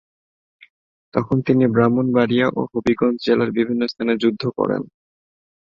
তখন 1.13 1.37
তিনি 1.47 1.63
ব্রাহ্মণবাড়িয়া 1.67 2.47
ও 2.51 2.61
হবিগঞ্জ 2.71 3.17
জেলার 3.25 3.49
বিভিন্ন 3.51 3.81
স্থানে 3.87 4.13
যুদ্ধ 4.21 4.43
করেন। 4.57 4.81